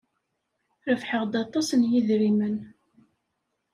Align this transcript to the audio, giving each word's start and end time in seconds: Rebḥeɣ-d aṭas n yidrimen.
Rebḥeɣ-d 0.87 1.33
aṭas 1.43 1.69
n 1.73 1.81
yidrimen. 1.91 2.57